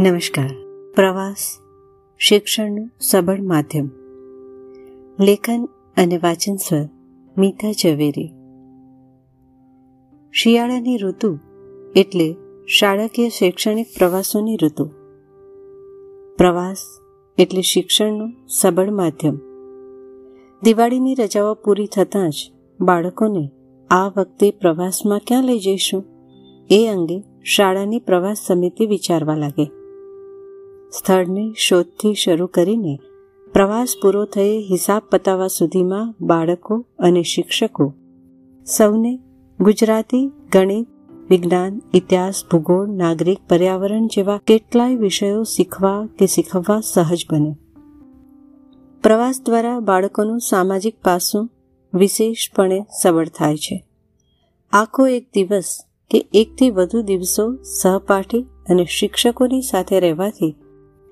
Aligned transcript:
નમસ્કાર. 0.00 0.50
પ્રવાસ 0.94 1.58
શિક્ષણનું 2.18 2.90
સબળ 3.00 3.40
માધ્યમ. 3.40 3.90
લેખન 5.20 5.68
અને 5.96 6.16
વાચન 6.16 6.56
સ્વર 6.56 6.88
મીતા 7.38 7.72
ઝવેરી. 7.72 8.32
શિયાળાની 10.32 10.96
ઋતુ 10.96 11.38
એટલે 11.96 12.36
શાળાકીય 12.66 13.28
શૈક્ષણિક 13.28 13.86
પ્રવાસોની 13.98 14.56
ઋતુ. 14.62 14.84
પ્રવાસ 16.36 16.78
એટલે 17.38 17.62
શિક્ષણનું 17.62 18.32
સબળ 18.48 18.90
માધ્યમ. 18.90 19.38
દિવાળીની 20.62 21.14
રજાઓ 21.14 21.54
પૂરી 21.54 21.86
થતાં 21.86 22.30
જ 22.30 22.34
બાળકોને 22.80 23.50
આ 23.90 24.06
વખતે 24.06 24.50
પ્રવાસમાં 24.50 25.20
ક્યાં 25.26 25.44
લઈ 25.44 25.58
જઈશું? 25.58 26.04
એ 26.70 26.86
અંગે 26.86 27.24
શાળાની 27.44 28.00
પ્રવાસ 28.00 28.36
સમિતિ 28.46 28.86
વિચારવા 28.86 29.34
લાગે. 29.34 29.77
સ્થળની 30.92 31.54
શોધથી 31.56 32.14
શરૂ 32.14 32.46
કરીને 32.46 32.98
પ્રવાસ 33.52 33.94
પૂરો 34.02 34.24
થયે 34.24 34.58
હિસાબ 34.70 35.02
પતાવવા 35.10 35.48
સુધીમાં 35.48 36.14
બાળકો 36.20 36.86
અને 36.98 37.22
શિક્ષકો, 37.22 37.94
સૌને 38.66 39.20
ગુજરાતી, 39.60 40.30
ગણિત, 40.52 40.88
વિજ્ઞાન, 41.30 41.82
ઇતિહાસ, 41.94 42.44
ભૂગોળ, 42.50 42.86
નાગરિક, 42.86 43.38
પર્યાવરણ 43.48 44.06
જેવા 44.06 44.40
કેટલાય 44.46 44.96
વિષયો 44.96 45.42
શીખવા 45.42 46.08
કે 46.18 46.26
શીખવવા 46.26 46.80
સહજ 46.80 47.26
બને. 47.32 47.56
પ્રવાસ 49.02 49.42
દ્વારા 49.46 49.80
બાળકોનું 49.80 50.40
સામાજિક 50.40 51.02
પાસું 51.04 51.50
વિશેષપણે 51.94 52.86
સબળ 53.02 53.28
થાય 53.28 53.56
છે. 53.56 53.84
આખો 54.72 55.06
એક 55.06 55.28
દિવસ 55.34 55.78
કે 56.10 56.28
એકથી 56.34 56.70
વધુ 56.70 57.02
દિવસો 57.02 57.62
સહપાઠી 57.62 58.46
અને 58.70 58.84
શિક્ષકોની 58.84 59.62
સાથે 59.62 60.00
રહેવાથી 60.00 60.54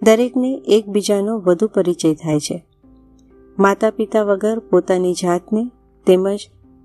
દરેકને 0.03 0.63
એકબીજાનો 0.67 1.39
વધુ 1.39 1.67
પરિચય 1.67 2.15
થાય 2.15 2.41
છે. 2.41 2.67
માતા 3.59 3.91
પિતા 3.91 4.23
વગર 4.23 4.59
પોતાની 4.59 5.13
જાતને 5.13 5.71
તેમજ 6.07 6.39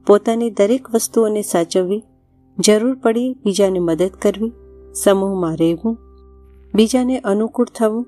પોતાની 0.07 0.49
દરેક 0.49 0.89
વસ્તુઓને 0.93 1.41
સાચવવી, 1.41 2.03
જરૂર 2.59 2.95
પડી 2.95 3.33
બીજાને 3.45 3.79
મદદ 3.79 4.11
કરવી, 4.21 4.51
સમૂહમાં 4.93 5.57
રહેવું, 5.57 5.97
બીજાને 6.75 7.19
અનુકૂળ 7.19 7.67
થવું 7.75 8.07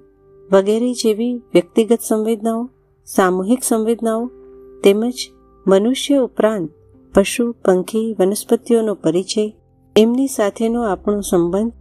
વગેરે 0.52 0.94
જેવી 0.94 1.36
વ્યક્તિગત 1.54 2.00
સંવેદનાઓ, 2.08 2.70
સામૂહિક 3.06 3.64
સંવેદનાઓ 3.64 4.32
તેમજ 4.84 5.14
મનુષ્ય 5.68 6.18
ઉપરાંત 6.18 6.70
પશુ, 7.14 7.56
પંખી, 7.66 8.16
વનસ્પતિઓનો 8.20 8.94
પરિચય, 8.94 9.56
એમની 9.96 10.28
સાથેનો 10.28 10.84
આપણો 10.84 11.20
સંબંધ, 11.20 11.74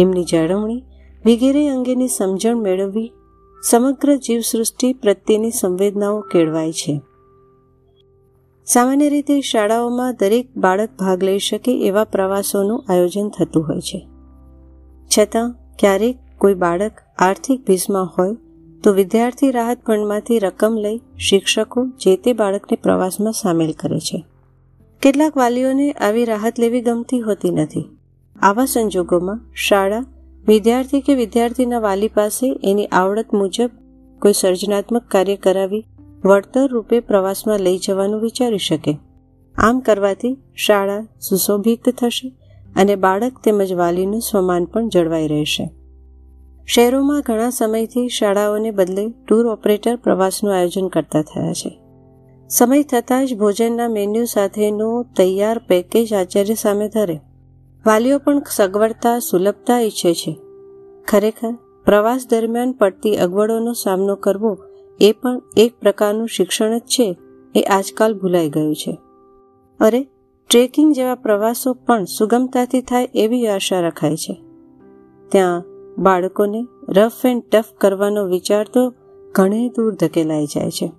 એમની 0.00 0.24
જાળવણી 0.24 0.84
વગેરે 1.26 1.68
અંગેની 1.68 2.08
સમજણ 2.08 2.56
મેળવવી 2.56 3.12
સમગ્ર 3.68 4.16
જીવસૃષ્ટિ 4.16 4.92
પ્રત્યેની 4.92 5.50
સંવેદનાઓ 5.50 6.20
કેળવાય 6.20 6.72
છે. 6.72 7.00
સામાન્ય 8.66 9.08
રીતે 9.08 9.40
શાળાઓમાં 9.40 10.16
દરેક 10.20 10.56
બાળક 10.56 10.88
ભાગ 10.98 11.24
લઈ 11.24 11.38
શકે 11.38 11.86
એવા 11.86 12.04
પ્રવાસોનું 12.04 12.84
આયોજન 12.88 13.28
થતું 13.28 13.68
હોય 13.68 13.80
છે. 13.80 14.08
છતાં, 15.18 15.56
ક્યારેક 15.78 16.18
કોઈ 16.38 16.54
બાળક 16.54 16.92
આર્થિક 17.18 17.66
ભીસમાં 17.66 18.06
હોય 18.18 18.36
તો 18.84 18.92
વિદ્યાર્થી 18.92 19.50
રાહત 19.50 19.78
ફંડમાંથી 19.86 20.38
રકમ 20.38 20.74
લઈ 20.78 21.00
શિક્ષકો 21.18 21.86
જે 21.86 22.16
તે 22.16 22.32
બાળકને 22.32 22.78
પ્રવાસમાં 22.82 23.32
સામેલ 23.32 23.72
કરે 23.72 24.00
છે. 24.00 24.24
કેટલાક 25.02 25.36
વાલીઓને 25.36 25.92
આવી 25.92 26.24
રાહત 26.24 26.58
લેવી 26.58 26.80
ગમતી 26.80 27.20
હોતી 27.20 27.50
નથી. 27.50 27.84
આવા 28.40 28.64
સંજોગોમાં 28.64 29.40
શાળા 29.54 30.04
વિદ્યાર્થી 30.46 31.00
કે 31.00 31.14
વિદ્યાર્થીના 31.14 31.78
વાલી 31.78 32.08
પાસે 32.08 32.60
એની 32.64 32.86
આવડત 32.86 33.26
મુજબ 33.34 33.70
કોઈ 34.22 34.32
સર્જનાત્મક 34.32 35.02
કાર્ય 35.08 35.36
કરાવી 35.36 35.84
વળતર 36.24 36.68
રૂપે 36.68 37.00
પ્રવાસમાં 37.00 37.60
લઈ 37.60 37.78
જવાનું 37.78 38.20
વિચારી 38.20 38.58
શકે. 38.58 38.98
આમ 39.58 39.80
કરવાથી 39.80 40.36
શાળા 40.54 41.02
સુશોભિત 41.02 41.88
થશે 41.88 42.28
અને 42.76 42.96
બાળક 42.96 43.32
તેમજ 43.44 43.72
વાલીનું 43.72 44.20
સ્વમાન 44.20 44.64
પણ 44.64 44.88
જળવાઈ 44.88 45.28
રહેશે. 45.28 45.70
શહેરોમાં 46.66 47.20
ઘણા 47.20 47.50
સમયથી 47.50 48.08
શાળાઓને 48.08 48.70
બદલે 48.70 49.10
ટૂર 49.28 49.46
ઓપરેટર 49.46 49.96
પ્રવાસનું 49.96 50.56
આયોજન 50.56 50.88
કરતા 50.88 51.22
થયા 51.22 51.52
છે. 51.52 51.80
સમય 52.48 52.82
થતાં 52.82 53.26
જ 53.26 53.34
ભોજનના 53.34 53.88
મેન્યુ 53.88 54.24
સાથેનો 54.24 55.02
તૈયાર 55.16 55.58
પેકેજ 55.58 56.14
આચાર્ય 56.14 56.54
સામે 56.54 56.88
ધરે. 56.88 57.20
વાલીઓ 57.86 58.18
પણ 58.18 58.42
સગવડતા, 58.50 59.18
સુલભતા 59.18 59.80
ઈચ્છે 59.80 60.14
છે. 60.14 60.38
ખરેખર, 61.08 61.54
પ્રવાસ 61.84 62.26
દરમિયાન 62.30 62.72
પડતી 62.72 63.16
અગવડોનો 63.16 63.72
સામનો 63.72 64.16
કરવો 64.16 64.58
એ 65.00 65.12
પણ 65.12 65.42
એક 65.56 65.72
પ્રકારનું 65.80 66.28
શિક્ષણ 66.28 66.78
જ 66.78 66.80
છે, 66.80 67.16
એ 67.54 67.62
આજકાલ 67.62 68.18
ભૂલાઈ 68.18 68.50
ગયું 68.50 68.74
છે. 68.76 68.98
અરે, 69.80 70.06
ટ્રેકિંગ 70.50 70.94
જેવા 70.94 71.14
પ્રવાસો 71.14 71.74
પણ 71.74 72.04
સુગમતાથી 72.04 72.82
થાય 72.82 73.08
એવી 73.14 73.46
આશા 73.46 73.80
રખાય 73.80 74.16
છે. 74.16 74.42
ત્યાં 75.28 75.64
બાળકોને 75.98 76.66
રફ 76.88 77.26
એન્ડ 77.26 77.42
ટફ 77.52 77.64
કરવાનો 77.78 78.26
વિચાર 78.26 78.66
તો 78.74 78.94
ઘણે 79.32 79.68
દૂર 79.68 79.94
ધકેલાઈ 79.94 80.46
જાય 80.46 80.70
છે. 80.70 80.92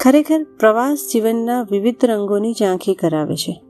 ખરેખર, 0.00 0.44
પ્રવાસ 0.44 0.98
જીવનના 1.12 1.62
વિવિધ 1.62 2.04
રંગોની 2.04 2.52
ઝાંખી 2.52 2.94
કરાવે 2.94 3.36
છે. 3.36 3.62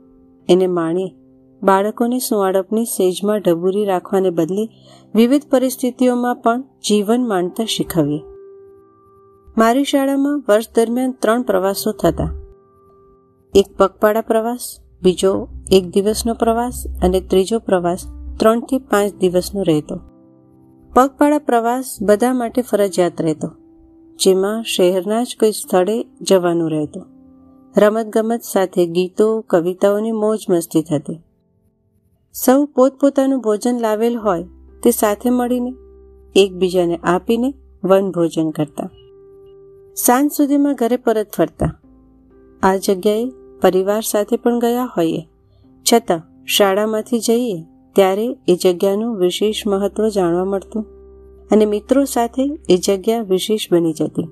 એને 0.48 0.66
માણીએ 0.66 1.17
બાળકોને 1.62 2.18
સુંવાળપની 2.18 2.84
સેજમાં 2.84 3.40
ઢબૂરી 3.40 3.84
રાખવાને 3.84 4.30
બદલે 4.30 4.64
વિવિધ 5.14 5.46
પરિસ્થિતિઓમાં 5.50 6.36
પણ 6.36 6.64
જીવન 6.88 7.28
માણતા 7.28 7.64
શીખવીએ. 7.64 8.20
મારી 9.56 9.84
શાળામાં 9.84 10.44
વર્ષ 10.48 10.74
દરમિયાન 10.76 11.12
ત્રણ 11.12 11.42
પ્રવાસો 11.42 11.92
થતા. 11.92 12.30
એક 13.54 13.66
પગપાળા 13.78 14.20
પ્રવાસ, 14.20 14.64
બીજો 15.02 15.48
એક 15.72 15.84
દિવસનો 15.90 16.34
પ્રવાસ 16.34 16.86
અને 17.02 17.20
ત્રીજો 17.20 17.58
પ્રવાસ 17.58 18.06
ત્રણથી 18.40 18.78
પાંચ 18.78 19.14
દિવસનો 19.14 19.62
રહેતો. 19.62 19.96
પગપાળા 20.92 21.38
પ્રવાસ 21.38 21.96
બધા 22.02 22.32
માટે 22.32 22.62
ફરજિયાત 22.62 23.22
રહેતો, 23.22 23.48
જેમાં 24.18 24.62
શહેરના 24.62 25.22
જ 25.22 25.36
કોઈ 25.40 25.52
સ્થળે 25.52 25.96
જવાનું 26.20 26.70
રહેતું. 26.70 27.04
રમતગમત 27.76 28.40
સાથે 28.42 28.86
ગીતો, 28.86 29.40
કવિતાઓની 29.40 30.12
મોજ 30.12 30.38
મસ્તી 30.50 30.82
થતી. 30.82 31.18
સૌ 32.44 32.64
પોતપોતાનું 32.64 33.40
ભોજન 33.40 33.80
લાવેલ 33.80 34.16
હોય 34.16 34.44
તે 34.82 34.90
સાથે 34.90 35.30
મળીને 35.30 35.72
એકબીજાને 36.36 36.96
આપીને 36.96 37.54
વન 37.84 38.10
ભોજન 38.10 38.50
કરતા. 38.50 38.90
સાંજ 39.96 40.32
સુધીમાં 40.32 40.74
ઘરે 40.74 40.96
પરત 40.96 41.30
ફરતા. 41.36 41.80
આ 42.62 42.76
જગ્યાએ 42.76 43.30
પરિવાર 43.62 44.00
સાથે 44.00 44.36
પણ 44.36 44.58
ગયા 44.58 44.84
હોઈએ. 44.96 45.28
છતાં 45.92 46.46
શાળામાંથી 46.46 47.18
જઈએ 47.18 47.64
ત્યારે 47.94 48.36
એ 48.48 48.58
જગ્યાનું 48.64 49.16
વિશેષ 49.16 49.66
મહત્વ 49.66 50.08
જાણવા 50.08 50.44
મળતું 50.44 50.86
અને 51.50 51.66
મિત્રો 51.66 52.04
સાથે 52.04 52.42
એ 52.68 52.76
જગ્યા 52.76 53.20
વિશેષ 53.20 53.72
બની 53.72 53.92
જતી. 53.92 54.28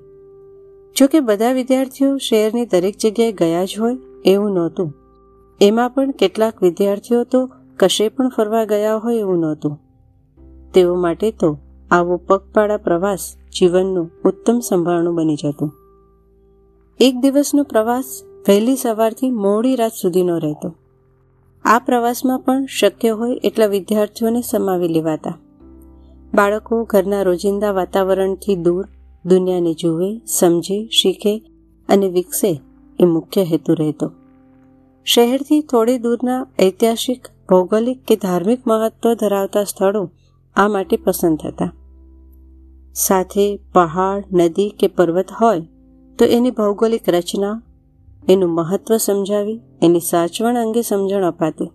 જોકે 0.96 1.20
બધા 1.20 1.52
વિદ્યાર્થીઓ 1.52 2.16
શહેરની 2.16 2.66
દરેક 2.66 2.94
જગ્યાએ 2.98 3.32
ગયા 3.32 3.64
જ 3.64 3.78
હોય 3.80 3.96
એવું 4.24 4.50
નહોતું. 4.50 4.94
એમાં 5.60 5.90
પણ 5.90 6.10
કેટલાક 6.10 6.62
વિદ્યાર્થીઓ 6.62 7.24
તો 7.24 7.50
કશે 7.78 8.08
પણ 8.08 8.28
ફરવા 8.28 8.64
ગયા 8.64 8.96
હોય 8.96 9.16
એવું 9.16 9.38
નહોતું. 9.38 9.80
તેઓ 10.74 10.94
માટે 10.94 11.30
તો 11.30 11.58
આવો 11.90 12.16
પગપાળા 12.16 12.76
પ્રવાસ 12.76 13.36
જીવનનું 13.58 14.10
ઉત્તમ 14.24 14.60
સંભાળણું 14.60 15.14
બની 15.14 15.36
જતું. 15.36 15.72
એક 17.00 17.14
દિવસનો 17.20 17.62
પ્રવાસ 17.62 18.04
વહેલી 18.48 18.76
સવારથી 18.76 19.30
મોડી 19.30 19.76
રાત 19.76 19.92
સુધીનો 20.02 20.38
રહેતો. 20.38 20.74
આ 21.64 21.78
પ્રવાસમાં 21.78 22.38
પણ 22.38 22.66
શક્ય 22.66 23.10
હોય 23.10 23.40
એટલા 23.44 23.66
વિદ્યાર્થીઓને 23.66 24.42
સમાવી 24.42 24.88
લેવાતા. 24.88 25.38
બાળકો 26.34 26.84
ઘરના 26.84 27.22
રોજિંદા 27.22 27.70
વાતાવરણથી 27.70 28.56
દૂર, 28.56 28.88
દુનિયાને 29.26 29.74
જુએ, 29.74 30.20
સમજે, 30.26 30.88
શીખે 30.88 31.42
અને 31.88 32.08
વિકસે 32.08 32.60
એ 33.00 33.04
મુખ્ય 33.04 33.44
હેતુ 33.44 33.74
રહેતો. 33.74 34.12
શહેરથી 35.04 35.60
થોડી 35.60 35.98
દૂરના 35.98 36.46
ઐતિહાસિક 36.60 37.26
ભૌગોલિક 37.48 38.04
કે 38.04 38.16
ધાર્મિક 38.16 38.66
મહત્વ 38.66 39.14
ધરાવતા 39.14 39.64
સ્થળો 39.64 40.10
આ 40.56 40.68
માટે 40.68 40.96
પસંદ 40.96 41.38
થતા. 41.38 41.72
સાથે 42.94 43.56
પહાડ, 43.72 44.24
નદી 44.32 44.68
કે 44.68 44.86
પર્વત 44.86 45.26
હોય, 45.40 45.60
તો 46.18 46.24
એની 46.24 46.50
ભૌગોલિક 46.50 47.08
રચના, 47.08 47.62
એનું 48.28 48.50
મહત્વ 48.50 48.96
સમજાવી, 48.96 49.60
એની 49.82 50.00
સાચવણ 50.00 50.56
અંગે 50.56 50.82
સમજણ 50.82 51.24
અપાતી. 51.24 51.70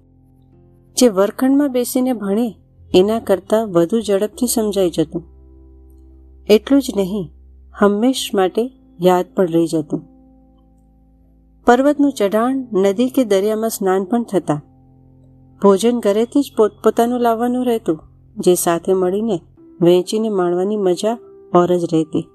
જે 0.98 1.08
વર્ખંડમાં 1.08 1.72
બેસીને 1.72 2.14
ભણે, 2.14 2.56
એના 2.96 3.20
કરતાં 3.20 3.72
વધુ 3.72 4.00
ઝડપથી 4.00 4.48
સમજાઈ 4.48 4.90
જતું. 4.90 5.24
એટલું 6.50 6.82
જ 6.82 6.86
નહીં, 6.96 7.32
હંમેશ 7.80 8.30
માટે 8.34 8.72
યાદ 9.02 9.26
પણ 9.36 9.48
રહી 9.48 9.68
જતું. 9.68 10.02
પર્વતનું 11.66 12.12
ચઢાણ 12.12 12.68
નદી 12.74 13.10
કે 13.10 13.24
દરિયામાં 13.24 13.70
સ્નાન 13.70 14.04
પણ 14.04 14.24
થતા. 14.24 14.62
ભોજન 15.62 16.00
ઘરેથી 16.00 16.42
જ 16.42 16.54
પોતપોતાનું 16.58 17.20
લાવવાનું 17.20 17.66
રહેતું, 17.66 18.00
જે 18.38 18.56
સાથે 18.56 18.94
મળીને 18.94 19.42
વહેંચીને 19.82 20.30
માણવાની 20.30 20.78
મજા 20.78 21.18
ઓર 21.56 21.78
જ 21.78 21.84
રહેતી. 21.84 22.30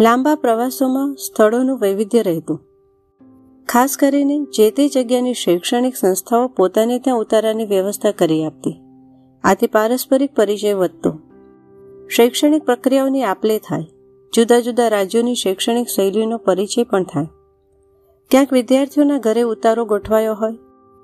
લાંબા 0.00 0.34
પ્રવાસોમાં 0.34 1.14
સ્થળોનું 1.14 1.78
વૈવિધ્ય 1.80 2.22
રહેતું. 2.22 2.60
ખાસ 3.68 3.96
કરીને 3.96 4.44
જે 4.44 4.70
તે 4.70 4.88
જગ્યાની 4.88 5.34
શૈક્ષણિક 5.34 5.96
સંસ્થાઓ 5.96 6.48
પોતાને 6.48 6.98
ત્યાં 6.98 7.18
ઉતારાની 7.18 7.64
વ્યવસ્થા 7.64 8.10
કરી 8.10 8.44
આપતી. 8.44 8.80
આથી 9.44 9.66
પારસ્પરિક 9.66 10.34
પરિચય 10.34 10.72
વધતો. 10.72 11.18
શૈક્ષણિક 12.08 12.64
પ્રક્રિયાઓની 12.64 13.22
આપલે 13.22 13.58
થાય. 13.58 13.84
જુદા 14.34 14.60
જુદા 14.60 14.88
રાજ્યોની 14.88 15.34
શૈક્ષણિક 15.34 15.88
શૈલીનો 15.88 16.38
પરિચય 16.38 16.82
પણ 16.82 17.04
થાય. 17.04 17.26
ક્યાંક 18.30 18.52
વિદ્યાર્થીઓના 18.52 19.18
ઘરે 19.18 19.42
ઉતારો 19.42 19.84
ગોઠવાયો 19.84 20.34
હોય 20.34 20.52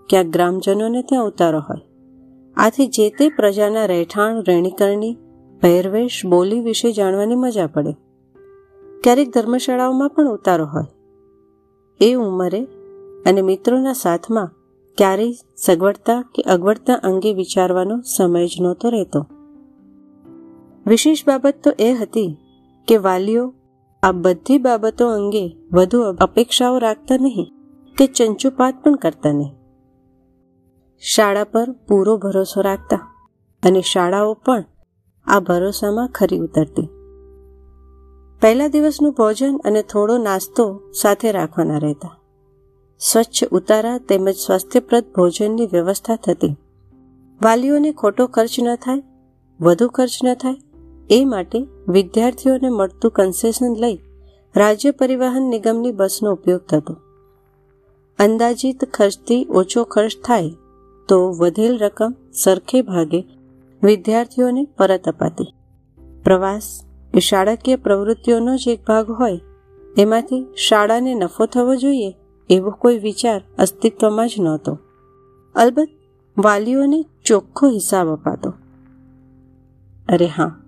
ક્યાંક 0.08 0.26
ગ્રામજનોને 0.26 1.02
ત્યાં 1.02 1.24
ઉતારો 1.24 1.58
હોય. 1.58 1.80
આથી 2.56 2.86
જે 2.86 3.10
તે 3.10 3.28
પ્રજાના 3.28 3.86
રહેઠાણ, 3.86 4.42
રહેણીકરણી, 4.42 5.16
પહેરવેશ, 5.60 6.22
બોલી 6.26 6.60
વિશે 6.60 6.92
જાણવાની 6.92 7.34
મજા 7.34 7.66
પડે. 7.66 7.92
ક્યારેક 9.00 9.34
ધર્મશાળાઓમાં 9.34 10.08
પણ 10.08 10.28
ઉતારો 10.28 10.66
હોય. 10.66 10.84
એ 12.00 12.14
ઉંમરે 12.14 12.64
અને 13.26 13.42
મિત્રોના 13.42 13.92
સાથમાં 13.92 14.50
ક્યારેય 14.98 15.32
સગવડતા 15.56 16.24
કે 16.34 16.42
અગવડતા 16.42 16.94
અંગે 16.94 17.32
વિચારવાનો 17.32 18.00
સમય 18.16 18.46
જ 18.46 18.50
નહોતો 18.60 18.88
રહેતો. 18.88 19.26
વિશેષ 20.86 21.26
બાબત 21.26 21.54
તો 21.64 21.70
એ 21.78 21.94
હતી 21.94 22.36
કે 22.88 22.96
વાલીઓ 22.96 23.54
આ 24.02 24.12
બધી 24.12 24.58
બાબતો 24.58 25.08
અંગે 25.08 25.56
વધુ 25.72 26.00
અપેક્ષાઓ 26.00 26.78
રાખતા 26.78 27.16
નહીં 27.16 27.52
કે 27.98 28.06
ચંચુપાત 28.06 28.74
પણ 28.84 28.94
કરતા 28.94 29.32
નહીં. 29.32 29.57
શાળા 31.02 31.44
પર 31.44 31.70
પૂરો 31.70 32.16
ભરોસો 32.16 32.60
રાખતા 32.60 32.96
અને 33.62 33.80
શાળાઓ 33.80 34.34
પણ 34.34 34.64
આ 35.26 35.40
ભરોસામાં 35.40 36.08
ખરી 36.08 36.38
ઉતરતી. 36.38 36.88
પહેલા 38.40 38.68
દિવસનું 38.68 39.12
ભોજન 39.12 39.56
અને 39.64 39.82
થોડો 39.82 40.18
નાસ્તો 40.18 40.80
સાથે 40.92 41.32
રાખવાના 41.32 41.78
રહેતા. 41.78 42.18
સ્વચ્છ 42.98 43.44
ઉતારા 43.52 43.98
તેમજ 43.98 44.34
સ્વાસ્થ્યપ્રદ 44.34 45.04
ભોજનની 45.16 45.66
વ્યવસ્થા 45.72 46.16
થતી. 46.16 46.56
વાલીઓને 47.42 47.92
ખોટો 47.92 48.26
ખર્ચ 48.26 48.60
ન 48.62 48.74
થાય, 48.74 49.02
વધુ 49.60 49.88
ખર્ચ 49.88 50.24
ન 50.24 50.34
થાય, 50.34 50.54
એ 51.10 51.24
માટે 51.24 51.66
વિદ્યાર્થીઓને 51.88 52.68
મળતું 52.68 53.10
કન્સેશન 53.10 53.74
લઈ 53.76 53.98
રાજ્ય 54.56 54.90
પરિવહન 54.90 55.42
નિગમની 55.42 55.92
બસનો 55.92 56.32
ઉપયોગ 56.32 56.60
થતો. 56.60 56.94
અંદાજિત 58.18 58.88
ખર્ચથી 58.94 59.46
ઓછો 59.50 59.84
ખર્ચ 59.84 60.12
થાય 60.24 60.50
તો 61.08 61.18
વધેલ 61.38 61.78
રકમ 61.78 62.14
સરખે 62.44 62.82
ભાગે 62.82 63.20
વિદ્યાર્થીઓને 63.82 64.64
પરત 64.64 65.08
અપાતી. 65.08 65.54
પ્રવાસ 66.24 66.84
એ 67.14 67.18
શાળાકીય 67.18 67.76
પ્રવૃત્તિઓનો 67.76 68.56
જ 68.56 68.68
એક 68.68 68.80
ભાગ 68.86 69.10
હોય. 69.10 69.40
એમાંથી 69.98 70.46
શાળાને 70.56 71.14
નફો 71.14 71.46
થવો 71.46 71.76
જોઈએ 71.76 72.14
એવો 72.50 72.70
કોઈ 72.70 72.98
વિચાર 72.98 73.42
અસ્તિત્વમાં 73.58 74.28
જ 74.28 74.34
નહોતો. 74.38 74.78
અલબત્ત 75.54 75.90
વાલીઓને 76.44 77.04
ચોખ્ખો 77.24 77.68
હિસાબ 77.68 78.08
અપાતો. 78.08 78.50
અરે 80.08 80.26
હા, 80.26 80.60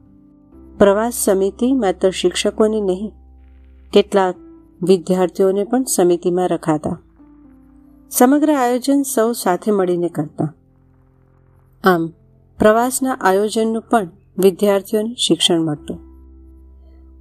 પ્રવાસ 0.78 1.14
સમિતિ 1.14 1.72
માત્ર 1.72 2.10
શિક્ષકોની 2.10 2.80
નહીં, 2.80 3.12
કેટલાક 3.92 4.34
વિદ્યાર્થીઓને 4.82 5.64
પણ 5.64 5.82
સમિતિમાં 5.82 6.48
રખાતા. 6.48 6.98
સમગ્ર 8.10 8.54
આયોજન 8.54 9.02
સૌ 9.02 9.32
સાથે 9.32 9.70
મળીને 9.70 10.08
કરતા. 10.08 10.54
આમ, 11.84 12.12
પ્રવાસના 12.58 13.12
આયોજનનું 13.12 13.82
પણ 13.82 14.08
વિદ્યાર્થીઓને 14.38 15.14
શિક્ષણ 15.14 15.60
મળતું. 15.60 15.98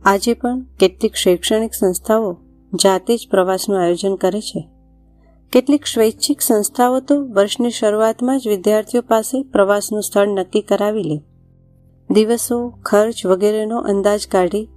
આજે 0.06 0.34
પણ 0.34 0.60
કેટલીક 0.80 1.16
શૈક્ષણિક 1.16 1.74
સંસ્થાઓ 1.74 2.38
જાતે 2.84 3.18
જ 3.18 3.28
પ્રવાસનું 3.32 3.82
આયોજન 3.82 4.16
કરે 4.16 4.42
છે. 4.42 4.70
કેટલીક 5.52 5.86
સ્વૈચ્છિક 5.86 6.42
સંસ્થાઓ 6.42 7.00
તો 7.00 7.26
વર્ષની 7.26 7.70
શરૂઆતમાં 7.70 8.40
જ 8.40 8.48
વિદ્યાર્થીઓ 8.48 9.02
પાસે 9.02 9.44
પ્રવાસનું 9.44 10.04
સ્થળ 10.04 10.28
નક્કી 10.28 10.62
કરાવી 10.62 11.04
લે. 11.04 11.22
દિવસો, 12.12 12.70
ખર્ચ 12.70 13.26
વગેરેનો 13.26 13.78
અંદાજ 13.78 14.28
કાઢી 14.28 14.70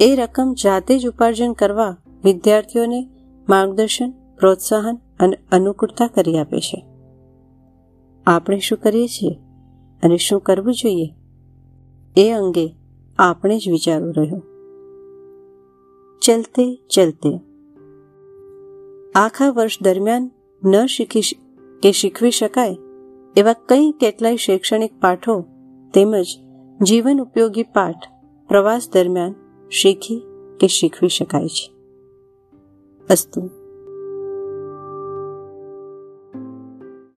એ 0.00 0.16
રકમ 0.16 0.54
જાતે 0.64 0.98
જ 0.98 1.08
ઉપાર્જન 1.08 1.52
કરવા 1.52 1.96
વિદ્યાર્થીઓને 2.24 3.08
માર્ગદર્શન, 3.48 4.10
પ્રોત્સાહન 4.10 5.00
અને 5.20 5.38
અનુકૂળતા 5.52 6.06
કરી 6.06 6.38
આપે 6.38 6.60
છે. 6.60 6.86
આપણે 8.26 8.58
શું 8.58 8.78
કરીએ 8.78 9.06
છીએ 9.06 9.34
અને 10.02 10.16
શું 10.16 10.40
કરવું 10.40 10.74
જોઈએ 10.74 11.14
એ 12.16 12.30
અંગે 12.30 12.76
આપણે 13.18 13.58
જ 13.58 13.68
વિચારવું 13.68 14.14
રહ્યું. 14.14 14.42
ચલતે 16.20 16.80
ચલતે. 16.94 17.40
આખા 19.14 19.50
વર્ષ 19.50 19.82
દરમિયાન 19.82 20.30
ન 20.64 20.86
શીખી 20.86 21.20
કે 21.82 21.92
શીખવી 21.92 22.30
શકાય 22.30 22.76
એવા 23.36 23.52
કંઈ 23.52 23.92
કેટલાય 23.92 24.36
શૈક્ષણિક 24.36 25.00
પાઠો 25.00 25.44
તેમજ 25.94 26.26
જીવન 26.82 27.20
ઉપયોગી 27.20 27.62
પાઠ 27.62 27.94
પ્રવાસ 28.48 28.88
દરમિયાન 28.92 29.34
શીખી 29.70 30.22
કે 30.60 30.66
શીખવી 30.66 31.08
શકાય 31.08 31.48
છે. 31.48 31.74
અસ્તુ. 33.10 33.63